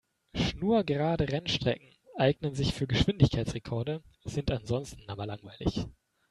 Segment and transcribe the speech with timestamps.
[0.33, 5.85] Schnurgerade Rennstrecken eignen sich für Geschwindigkeitsrekorde, sind ansonsten aber langweilig.